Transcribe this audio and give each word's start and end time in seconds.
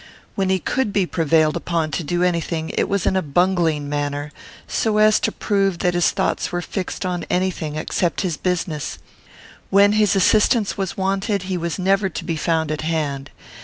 When 0.33 0.49
he 0.49 0.57
could 0.57 0.91
be 0.91 1.05
prevailed 1.05 1.55
upon 1.55 1.91
to 1.91 2.03
do 2.03 2.23
any 2.23 2.41
thing 2.41 2.69
it 2.71 2.89
was 2.89 3.05
in 3.05 3.15
a 3.15 3.21
bungling 3.21 3.87
manner, 3.87 4.23
and 4.23 4.31
so 4.67 4.97
as 4.97 5.19
to 5.19 5.31
prove 5.31 5.77
that 5.77 5.93
his 5.93 6.09
thoughts 6.09 6.51
were 6.51 6.63
fixed 6.63 7.05
on 7.05 7.23
any 7.29 7.51
thing 7.51 7.75
except 7.75 8.21
his 8.21 8.35
business. 8.35 8.97
When 9.69 9.91
his 9.91 10.15
assistance 10.15 10.75
was 10.75 10.97
wanted 10.97 11.43
he 11.43 11.55
was 11.55 11.77
never 11.77 12.09
to 12.09 12.25
be 12.25 12.35
found 12.35 12.71
at 12.71 12.81
hand. 12.81 13.29